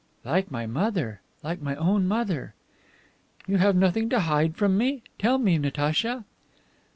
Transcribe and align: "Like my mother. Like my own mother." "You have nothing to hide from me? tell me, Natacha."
"Like 0.25 0.49
my 0.49 0.65
mother. 0.65 1.21
Like 1.43 1.61
my 1.61 1.75
own 1.75 2.07
mother." 2.07 2.55
"You 3.45 3.57
have 3.57 3.75
nothing 3.75 4.09
to 4.09 4.21
hide 4.21 4.55
from 4.57 4.75
me? 4.75 5.03
tell 5.19 5.37
me, 5.37 5.59
Natacha." 5.59 6.25